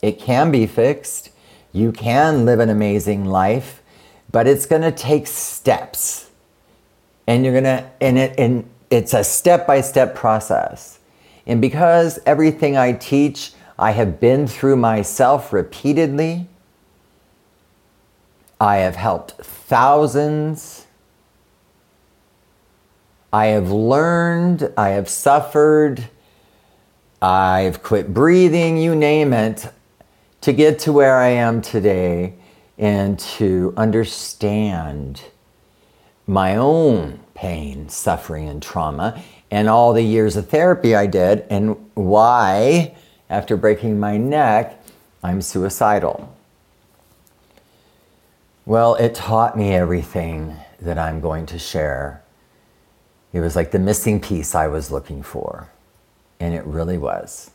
It 0.00 0.18
can 0.18 0.50
be 0.50 0.66
fixed. 0.66 1.28
You 1.72 1.92
can 1.92 2.46
live 2.46 2.58
an 2.58 2.70
amazing 2.70 3.26
life, 3.26 3.82
but 4.30 4.46
it's 4.46 4.64
going 4.64 4.80
to 4.80 4.90
take 4.90 5.26
steps. 5.26 6.30
And 7.26 7.44
you're 7.44 7.52
going 7.52 7.64
to, 7.64 7.86
and, 8.00 8.16
it, 8.16 8.34
and 8.38 8.66
it's 8.88 9.12
a 9.12 9.22
step 9.22 9.66
by 9.66 9.82
step 9.82 10.14
process. 10.14 10.98
And 11.46 11.60
because 11.60 12.18
everything 12.24 12.78
I 12.78 12.92
teach, 12.92 13.52
I 13.78 13.90
have 13.90 14.18
been 14.18 14.46
through 14.46 14.76
myself 14.76 15.52
repeatedly. 15.52 16.46
I 18.58 18.76
have 18.76 18.96
helped 18.96 19.32
thousands. 19.32 20.81
I 23.32 23.46
have 23.46 23.70
learned, 23.70 24.70
I 24.76 24.90
have 24.90 25.08
suffered, 25.08 26.06
I've 27.22 27.82
quit 27.82 28.12
breathing, 28.12 28.76
you 28.76 28.94
name 28.94 29.32
it, 29.32 29.72
to 30.42 30.52
get 30.52 30.78
to 30.80 30.92
where 30.92 31.16
I 31.16 31.28
am 31.28 31.62
today 31.62 32.34
and 32.76 33.18
to 33.18 33.72
understand 33.76 35.22
my 36.26 36.56
own 36.56 37.20
pain, 37.34 37.88
suffering, 37.88 38.48
and 38.48 38.62
trauma, 38.62 39.22
and 39.50 39.68
all 39.68 39.92
the 39.92 40.02
years 40.02 40.36
of 40.36 40.48
therapy 40.48 40.94
I 40.94 41.06
did, 41.06 41.44
and 41.48 41.76
why, 41.94 42.94
after 43.30 43.56
breaking 43.56 43.98
my 43.98 44.16
neck, 44.16 44.78
I'm 45.22 45.40
suicidal. 45.40 46.36
Well, 48.66 48.94
it 48.96 49.14
taught 49.14 49.56
me 49.56 49.74
everything 49.74 50.56
that 50.80 50.98
I'm 50.98 51.20
going 51.20 51.46
to 51.46 51.58
share. 51.58 52.21
It 53.32 53.40
was 53.40 53.56
like 53.56 53.70
the 53.70 53.78
missing 53.78 54.20
piece 54.20 54.54
I 54.54 54.66
was 54.66 54.90
looking 54.90 55.22
for, 55.22 55.70
and 56.38 56.54
it 56.54 56.64
really 56.64 56.98
was. 56.98 57.50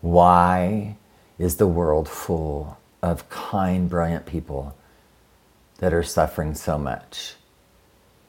Why 0.00 0.96
is 1.38 1.56
the 1.56 1.66
world 1.66 2.08
full 2.08 2.78
of 3.02 3.28
kind, 3.30 3.88
brilliant 3.88 4.26
people 4.26 4.76
that 5.78 5.94
are 5.94 6.02
suffering 6.02 6.54
so 6.54 6.78
much? 6.78 7.34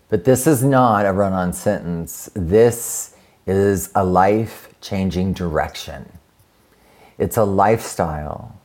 But 0.07 0.23
this 0.23 0.47
is 0.47 0.63
not 0.63 1.05
a 1.05 1.11
run 1.11 1.33
on 1.33 1.53
sentence. 1.53 2.29
This 2.33 3.15
is 3.45 3.91
a 3.93 4.03
life 4.03 4.73
changing 4.81 5.33
direction. 5.33 6.19
It's 7.17 7.37
a 7.37 7.43
lifestyle, 7.43 8.59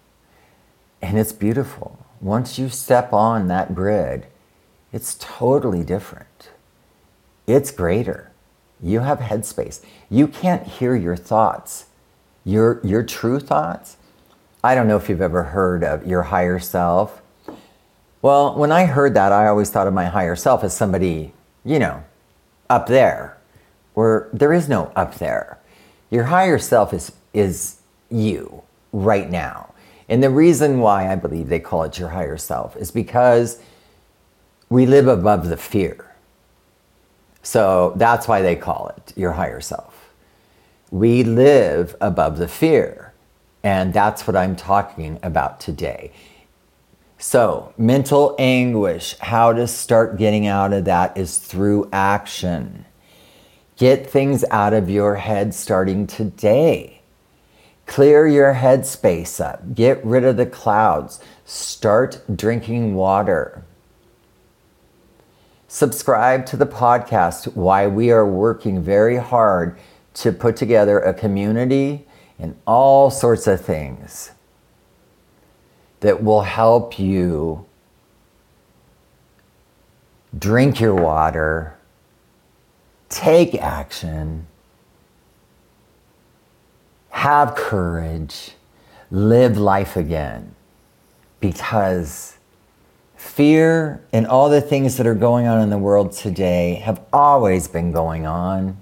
and 1.02 1.18
it's 1.18 1.32
beautiful. 1.32 1.98
Once 2.20 2.58
you 2.58 2.68
step 2.68 3.12
on 3.12 3.48
that 3.48 3.74
grid, 3.74 4.26
it's 4.92 5.16
totally 5.18 5.82
different. 5.82 6.28
It's 7.46 7.70
greater. 7.70 8.30
You 8.82 9.00
have 9.00 9.18
headspace. 9.18 9.80
You 10.10 10.28
can't 10.28 10.66
hear 10.66 10.94
your 10.94 11.16
thoughts, 11.16 11.86
your, 12.44 12.80
your 12.84 13.02
true 13.02 13.40
thoughts. 13.40 13.96
I 14.62 14.74
don't 14.74 14.88
know 14.88 14.96
if 14.96 15.08
you've 15.08 15.20
ever 15.20 15.42
heard 15.44 15.84
of 15.84 16.06
your 16.06 16.22
higher 16.22 16.58
self. 16.58 17.20
Well, 18.22 18.56
when 18.56 18.72
I 18.72 18.86
heard 18.86 19.14
that, 19.14 19.32
I 19.32 19.46
always 19.46 19.70
thought 19.70 19.86
of 19.86 19.92
my 19.92 20.06
higher 20.06 20.36
self 20.36 20.64
as 20.64 20.74
somebody, 20.74 21.34
you 21.64 21.78
know, 21.78 22.04
up 22.70 22.86
there, 22.86 23.36
where 23.92 24.28
there 24.32 24.52
is 24.52 24.68
no 24.68 24.90
up 24.96 25.16
there. 25.16 25.58
Your 26.10 26.24
higher 26.24 26.58
self 26.58 26.94
is, 26.94 27.12
is 27.34 27.80
you 28.10 28.62
right 28.92 29.30
now. 29.30 29.74
And 30.08 30.22
the 30.22 30.30
reason 30.30 30.80
why 30.80 31.10
I 31.10 31.16
believe 31.16 31.48
they 31.48 31.60
call 31.60 31.84
it 31.84 31.98
your 31.98 32.10
higher 32.10 32.38
self 32.38 32.76
is 32.76 32.90
because 32.90 33.60
we 34.68 34.86
live 34.86 35.08
above 35.08 35.48
the 35.48 35.56
fear. 35.56 36.13
So 37.44 37.92
that's 37.96 38.26
why 38.26 38.42
they 38.42 38.56
call 38.56 38.92
it 38.96 39.12
your 39.16 39.32
higher 39.32 39.60
self. 39.60 40.12
We 40.90 41.22
live 41.22 41.94
above 42.00 42.38
the 42.38 42.48
fear. 42.48 43.12
And 43.62 43.94
that's 43.94 44.26
what 44.26 44.34
I'm 44.34 44.56
talking 44.56 45.18
about 45.22 45.60
today. 45.60 46.10
So, 47.18 47.72
mental 47.78 48.34
anguish, 48.38 49.16
how 49.18 49.52
to 49.52 49.66
start 49.66 50.18
getting 50.18 50.46
out 50.46 50.72
of 50.72 50.84
that 50.84 51.16
is 51.16 51.38
through 51.38 51.88
action. 51.92 52.84
Get 53.76 54.10
things 54.10 54.44
out 54.50 54.74
of 54.74 54.90
your 54.90 55.16
head 55.16 55.54
starting 55.54 56.06
today. 56.06 57.00
Clear 57.86 58.26
your 58.26 58.54
headspace 58.54 59.42
up. 59.44 59.74
Get 59.74 60.04
rid 60.04 60.24
of 60.24 60.36
the 60.36 60.46
clouds. 60.46 61.20
Start 61.44 62.20
drinking 62.34 62.94
water. 62.94 63.64
Subscribe 65.74 66.46
to 66.46 66.56
the 66.56 66.68
podcast 66.68 67.56
why 67.56 67.88
we 67.88 68.12
are 68.12 68.24
working 68.24 68.80
very 68.80 69.16
hard 69.16 69.76
to 70.14 70.30
put 70.30 70.54
together 70.54 71.00
a 71.00 71.12
community 71.12 72.06
and 72.38 72.56
all 72.64 73.10
sorts 73.10 73.48
of 73.48 73.60
things 73.60 74.30
that 75.98 76.22
will 76.22 76.42
help 76.42 76.96
you 76.96 77.66
drink 80.38 80.78
your 80.78 80.94
water, 80.94 81.76
take 83.08 83.56
action, 83.56 84.46
have 87.08 87.56
courage, 87.56 88.52
live 89.10 89.58
life 89.58 89.96
again. 89.96 90.54
Because 91.40 92.36
fear 93.24 94.04
and 94.12 94.26
all 94.26 94.48
the 94.48 94.60
things 94.60 94.96
that 94.96 95.06
are 95.06 95.14
going 95.14 95.46
on 95.46 95.60
in 95.60 95.70
the 95.70 95.78
world 95.78 96.12
today 96.12 96.74
have 96.84 97.00
always 97.12 97.66
been 97.68 97.92
going 97.92 98.26
on. 98.26 98.76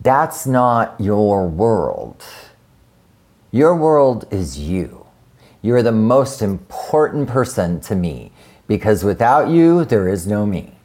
That's 0.00 0.46
not 0.46 0.94
your 1.00 1.48
world. 1.48 2.24
Your 3.50 3.74
world 3.74 4.26
is 4.30 4.58
you. 4.58 5.06
You're 5.62 5.82
the 5.82 5.92
most 5.92 6.42
important 6.42 7.28
person 7.28 7.80
to 7.82 7.94
me 7.94 8.32
because 8.66 9.04
without 9.04 9.48
you, 9.48 9.84
there 9.84 10.08
is 10.08 10.26
no 10.26 10.46
me. 10.46 10.76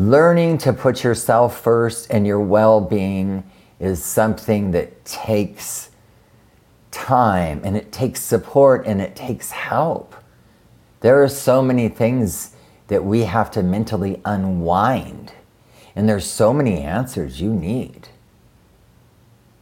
learning 0.00 0.56
to 0.56 0.72
put 0.72 1.04
yourself 1.04 1.60
first 1.60 2.10
and 2.10 2.26
your 2.26 2.40
well 2.40 2.80
being 2.80 3.44
is 3.78 4.02
something 4.02 4.70
that 4.70 5.04
takes 5.04 5.90
time 7.06 7.62
and 7.64 7.76
it 7.76 7.90
takes 7.90 8.20
support 8.20 8.86
and 8.86 9.00
it 9.00 9.16
takes 9.16 9.50
help. 9.50 10.14
There 11.00 11.22
are 11.22 11.28
so 11.28 11.62
many 11.62 11.88
things 11.88 12.54
that 12.88 13.04
we 13.04 13.20
have 13.22 13.50
to 13.52 13.62
mentally 13.62 14.20
unwind, 14.24 15.32
and 15.96 16.08
there's 16.08 16.26
so 16.26 16.52
many 16.52 16.80
answers 16.82 17.40
you 17.40 17.52
need. 17.52 18.08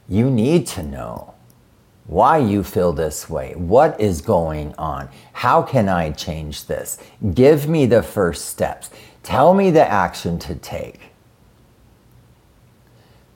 You 0.08 0.30
need 0.30 0.66
to 0.68 0.82
know 0.82 1.34
why 2.06 2.38
you 2.38 2.64
feel 2.64 2.92
this 2.92 3.28
way. 3.30 3.54
What 3.54 4.00
is 4.00 4.20
going 4.20 4.74
on? 4.76 5.08
How 5.34 5.62
can 5.62 5.88
I 5.88 6.10
change 6.10 6.64
this? 6.66 6.98
Give 7.34 7.68
me 7.68 7.86
the 7.86 8.02
first 8.02 8.46
steps. 8.46 8.90
Tell 9.22 9.54
me 9.54 9.70
the 9.70 9.86
action 9.86 10.38
to 10.40 10.54
take. 10.54 11.00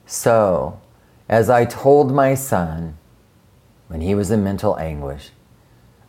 So, 0.07 0.81
as 1.29 1.49
I 1.49 1.65
told 1.65 2.11
my 2.11 2.33
son 2.33 2.97
when 3.93 4.01
he 4.01 4.15
was 4.15 4.31
in 4.31 4.43
mental 4.43 4.75
anguish, 4.79 5.29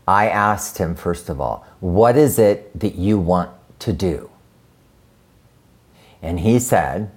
I 0.08 0.26
asked 0.26 0.78
him, 0.78 0.94
first 0.94 1.28
of 1.28 1.38
all, 1.38 1.66
what 1.80 2.16
is 2.16 2.38
it 2.38 2.80
that 2.80 2.94
you 2.94 3.18
want 3.18 3.50
to 3.80 3.92
do? 3.92 4.30
And 6.22 6.40
he 6.40 6.58
said 6.58 7.10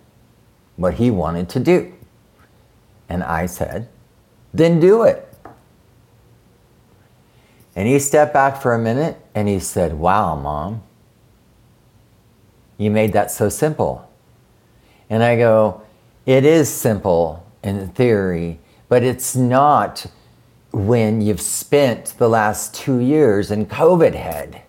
what 0.76 0.96
he 0.96 1.10
wanted 1.10 1.48
to 1.52 1.62
do. 1.62 1.94
And 3.08 3.24
I 3.24 3.46
said, 3.46 3.88
then 4.54 4.82
do 4.82 5.04
it. 5.04 5.34
And 7.74 7.88
he 7.88 7.98
stepped 7.98 8.34
back 8.34 8.62
for 8.62 8.74
a 8.74 8.80
minute 8.80 9.16
and 9.34 9.48
he 9.48 9.60
said, 9.60 9.94
Wow, 9.94 10.36
mom, 10.36 10.84
you 12.78 12.92
made 12.92 13.14
that 13.14 13.32
so 13.32 13.48
simple. 13.48 14.12
And 15.10 15.24
I 15.24 15.38
go, 15.38 15.82
It 16.26 16.44
is 16.44 16.68
simple 16.68 17.48
in 17.64 17.88
theory, 17.88 18.60
but 18.90 19.02
it's 19.04 19.34
not 19.34 20.08
when 20.72 21.22
you've 21.22 21.42
spent 21.42 22.14
the 22.18 22.30
last 22.30 22.74
two 22.74 23.00
years 23.00 23.52
in 23.52 23.66
COVID 23.66 24.14
head, 24.14 24.62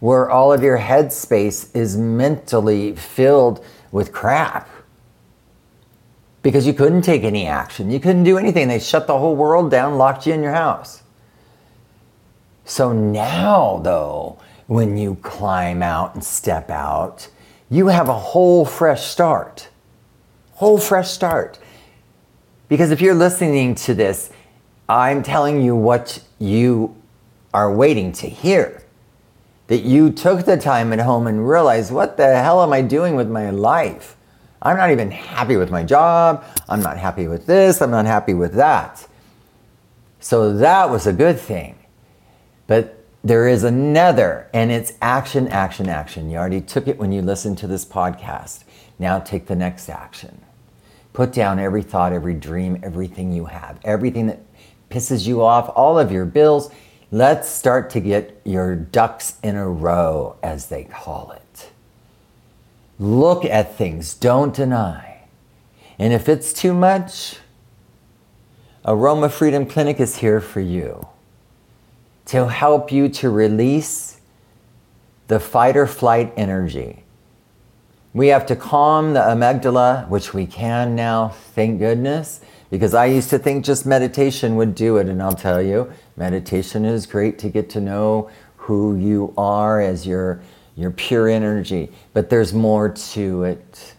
where 0.00 0.28
all 0.28 0.52
of 0.52 0.62
your 0.62 0.78
headspace 0.78 1.74
is 1.74 1.96
mentally 1.96 2.94
filled 2.94 3.64
with 3.90 4.12
crap. 4.12 4.68
Because 6.42 6.66
you 6.66 6.74
couldn't 6.74 7.02
take 7.02 7.24
any 7.24 7.46
action. 7.46 7.90
You 7.90 8.00
couldn't 8.00 8.24
do 8.24 8.36
anything. 8.36 8.68
They 8.68 8.78
shut 8.78 9.06
the 9.06 9.18
whole 9.18 9.34
world 9.34 9.70
down, 9.70 9.96
locked 9.96 10.26
you 10.26 10.34
in 10.34 10.42
your 10.42 10.52
house. 10.52 11.02
So 12.66 12.92
now, 12.92 13.80
though, 13.82 14.38
when 14.66 14.96
you 14.96 15.16
climb 15.22 15.82
out 15.82 16.14
and 16.14 16.22
step 16.22 16.68
out, 16.68 17.28
you 17.70 17.86
have 17.88 18.08
a 18.08 18.18
whole 18.18 18.64
fresh 18.64 19.06
start. 19.06 19.68
Whole 20.52 20.78
fresh 20.78 21.10
start. 21.10 21.58
Because 22.68 22.90
if 22.90 23.00
you're 23.00 23.14
listening 23.14 23.74
to 23.76 23.94
this, 23.94 24.30
I'm 24.88 25.22
telling 25.22 25.62
you 25.62 25.74
what 25.74 26.22
you 26.38 26.96
are 27.52 27.74
waiting 27.74 28.12
to 28.12 28.28
hear. 28.28 28.82
That 29.68 29.80
you 29.80 30.10
took 30.10 30.44
the 30.44 30.58
time 30.58 30.92
at 30.92 30.98
home 30.98 31.26
and 31.26 31.48
realized, 31.48 31.90
what 31.90 32.16
the 32.18 32.36
hell 32.36 32.62
am 32.62 32.72
I 32.72 32.82
doing 32.82 33.16
with 33.16 33.30
my 33.30 33.50
life? 33.50 34.16
I'm 34.60 34.76
not 34.76 34.90
even 34.90 35.10
happy 35.10 35.56
with 35.56 35.70
my 35.70 35.84
job. 35.84 36.44
I'm 36.68 36.82
not 36.82 36.98
happy 36.98 37.28
with 37.28 37.46
this. 37.46 37.80
I'm 37.80 37.90
not 37.90 38.06
happy 38.06 38.34
with 38.34 38.54
that. 38.54 39.06
So 40.20 40.54
that 40.54 40.90
was 40.90 41.06
a 41.06 41.12
good 41.12 41.38
thing. 41.38 41.78
But 42.66 43.04
there 43.22 43.48
is 43.48 43.64
another, 43.64 44.48
and 44.52 44.70
it's 44.70 44.92
action, 45.00 45.48
action, 45.48 45.88
action. 45.88 46.30
You 46.30 46.36
already 46.36 46.60
took 46.60 46.88
it 46.88 46.98
when 46.98 47.12
you 47.12 47.22
listened 47.22 47.56
to 47.58 47.66
this 47.66 47.84
podcast. 47.84 48.64
Now 48.98 49.18
take 49.18 49.46
the 49.46 49.56
next 49.56 49.88
action. 49.88 50.42
Put 51.14 51.32
down 51.32 51.58
every 51.58 51.82
thought, 51.82 52.12
every 52.12 52.34
dream, 52.34 52.80
everything 52.82 53.32
you 53.32 53.46
have, 53.46 53.78
everything 53.84 54.26
that 54.26 54.40
pisses 54.94 55.26
you 55.26 55.42
off, 55.42 55.70
all 55.74 55.98
of 55.98 56.12
your 56.12 56.24
bills. 56.24 56.70
Let's 57.10 57.48
start 57.48 57.90
to 57.90 58.00
get 58.00 58.40
your 58.44 58.76
ducks 58.76 59.38
in 59.42 59.56
a 59.56 59.68
row, 59.68 60.36
as 60.40 60.66
they 60.66 60.84
call 60.84 61.32
it. 61.32 61.70
Look 63.00 63.44
at 63.44 63.76
things, 63.76 64.14
don't 64.14 64.54
deny. 64.54 65.24
And 65.98 66.12
if 66.12 66.28
it's 66.28 66.52
too 66.52 66.72
much, 66.72 67.38
Aroma 68.84 69.28
Freedom 69.28 69.66
Clinic 69.66 69.98
is 69.98 70.18
here 70.18 70.40
for 70.40 70.60
you 70.60 71.08
to 72.26 72.48
help 72.48 72.92
you 72.92 73.08
to 73.08 73.30
release 73.30 74.20
the 75.26 75.40
fight 75.40 75.76
or 75.76 75.86
flight 75.86 76.32
energy. 76.36 77.02
We 78.12 78.28
have 78.28 78.46
to 78.46 78.54
calm 78.56 79.14
the 79.14 79.20
amygdala, 79.20 80.08
which 80.08 80.32
we 80.32 80.46
can 80.46 80.94
now, 80.94 81.30
thank 81.30 81.80
goodness, 81.80 82.40
because 82.74 82.92
I 82.92 83.06
used 83.06 83.30
to 83.30 83.38
think 83.38 83.64
just 83.64 83.86
meditation 83.86 84.56
would 84.56 84.74
do 84.74 84.96
it. 84.96 85.06
And 85.06 85.22
I'll 85.22 85.32
tell 85.32 85.62
you, 85.62 85.92
meditation 86.16 86.84
is 86.84 87.06
great 87.06 87.38
to 87.38 87.48
get 87.48 87.70
to 87.70 87.80
know 87.80 88.32
who 88.56 88.96
you 88.96 89.32
are 89.38 89.80
as 89.80 90.04
your, 90.04 90.42
your 90.74 90.90
pure 90.90 91.28
energy, 91.28 91.92
but 92.14 92.30
there's 92.30 92.52
more 92.52 92.88
to 92.88 93.44
it. 93.44 93.94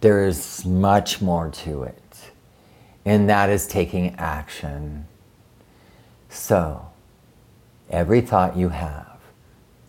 There 0.00 0.24
is 0.24 0.64
much 0.64 1.20
more 1.20 1.50
to 1.50 1.82
it, 1.82 2.30
and 3.04 3.28
that 3.28 3.50
is 3.50 3.66
taking 3.66 4.14
action. 4.14 5.06
So, 6.30 6.86
every 7.90 8.22
thought 8.22 8.56
you 8.56 8.70
have, 8.70 9.18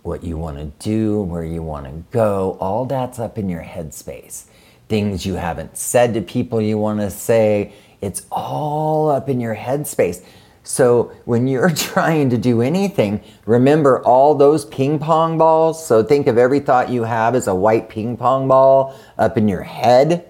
what 0.04 0.26
you 0.26 0.38
want 0.38 0.58
to 0.58 0.66
do, 0.86 1.22
where 1.22 1.46
you 1.46 1.64
want 1.64 1.86
to 1.86 2.04
go, 2.12 2.58
all 2.60 2.84
that's 2.84 3.18
up 3.18 3.38
in 3.38 3.48
your 3.48 3.64
headspace. 3.64 4.48
Things 4.90 5.26
you 5.26 5.36
haven't 5.36 5.78
said 5.78 6.14
to 6.14 6.22
people 6.22 6.62
you 6.62 6.78
want 6.78 7.00
to 7.02 7.10
say, 7.10 7.74
it's 8.02 8.26
all 8.32 9.10
up 9.10 9.28
in 9.28 9.40
your 9.40 9.56
headspace. 9.56 10.24
So 10.64 11.14
when 11.26 11.48
you're 11.48 11.70
trying 11.76 12.30
to 12.30 12.38
do 12.38 12.62
anything, 12.62 13.22
remember 13.46 14.04
all 14.04 14.36
those 14.36 14.66
ping 14.66 15.00
pong 15.00 15.38
balls. 15.38 15.86
So 15.86 16.04
think 16.04 16.28
of 16.28 16.38
every 16.38 16.60
thought 16.60 16.90
you 16.90 17.04
have 17.04 17.36
as 17.36 17.48
a 17.48 17.56
white 17.56 17.90
ping 17.90 18.18
pong 18.18 18.48
ball 18.48 18.98
up 19.18 19.38
in 19.38 19.48
your 19.48 19.64
head. 19.64 20.30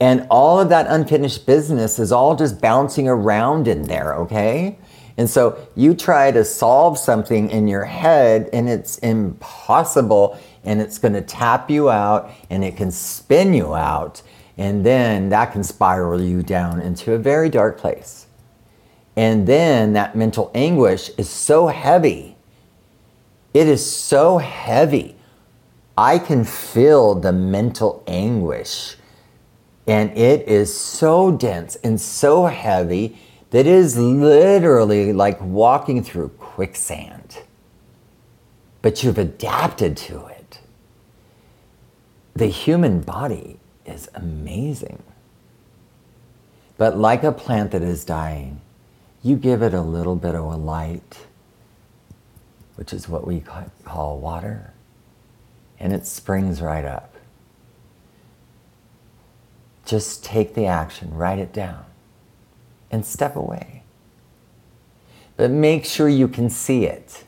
And 0.00 0.26
all 0.30 0.58
of 0.58 0.68
that 0.70 0.86
unfinished 0.88 1.46
business 1.46 1.98
is 1.98 2.10
all 2.10 2.34
just 2.34 2.60
bouncing 2.60 3.08
around 3.08 3.68
in 3.68 3.82
there, 3.82 4.14
okay? 4.16 4.78
And 5.16 5.28
so 5.28 5.58
you 5.76 5.94
try 5.94 6.30
to 6.30 6.44
solve 6.44 6.98
something 6.98 7.50
in 7.50 7.68
your 7.68 7.84
head 7.84 8.48
and 8.52 8.68
it's 8.68 8.98
impossible 8.98 10.38
and 10.64 10.80
it's 10.80 10.98
going 10.98 11.14
to 11.14 11.22
tap 11.22 11.70
you 11.70 11.90
out 11.90 12.30
and 12.50 12.64
it 12.64 12.76
can 12.76 12.90
spin 12.90 13.52
you 13.52 13.74
out. 13.74 14.22
And 14.56 14.84
then 14.84 15.28
that 15.30 15.52
can 15.52 15.64
spiral 15.64 16.20
you 16.20 16.42
down 16.42 16.80
into 16.80 17.12
a 17.12 17.18
very 17.18 17.48
dark 17.48 17.78
place. 17.78 18.26
And 19.16 19.46
then 19.46 19.92
that 19.94 20.16
mental 20.16 20.50
anguish 20.54 21.10
is 21.18 21.28
so 21.28 21.66
heavy. 21.66 22.36
It 23.52 23.66
is 23.66 23.84
so 23.84 24.38
heavy. 24.38 25.16
I 25.96 26.18
can 26.18 26.44
feel 26.44 27.14
the 27.14 27.32
mental 27.32 28.02
anguish. 28.06 28.96
And 29.86 30.16
it 30.16 30.48
is 30.48 30.76
so 30.76 31.32
dense 31.32 31.76
and 31.76 32.00
so 32.00 32.46
heavy 32.46 33.18
that 33.50 33.66
is 33.66 33.98
literally 33.98 35.12
like 35.12 35.38
walking 35.40 36.02
through 36.02 36.30
quicksand. 36.30 37.38
But 38.80 39.02
you've 39.02 39.18
adapted 39.18 39.96
to 39.98 40.26
it. 40.26 40.31
The 42.34 42.46
human 42.46 43.00
body 43.00 43.58
is 43.84 44.08
amazing. 44.14 45.02
But 46.78 46.98
like 46.98 47.22
a 47.22 47.32
plant 47.32 47.72
that 47.72 47.82
is 47.82 48.04
dying, 48.04 48.60
you 49.22 49.36
give 49.36 49.62
it 49.62 49.74
a 49.74 49.82
little 49.82 50.16
bit 50.16 50.34
of 50.34 50.44
a 50.44 50.56
light, 50.56 51.26
which 52.76 52.92
is 52.92 53.08
what 53.08 53.26
we 53.26 53.44
call 53.84 54.18
water, 54.18 54.72
and 55.78 55.92
it 55.92 56.06
springs 56.06 56.60
right 56.60 56.84
up. 56.84 57.14
Just 59.84 60.24
take 60.24 60.54
the 60.54 60.66
action, 60.66 61.14
write 61.14 61.38
it 61.38 61.52
down 61.52 61.84
and 62.90 63.04
step 63.04 63.36
away. 63.36 63.82
But 65.36 65.50
make 65.50 65.84
sure 65.84 66.08
you 66.08 66.28
can 66.28 66.50
see 66.50 66.84
it. 66.84 67.24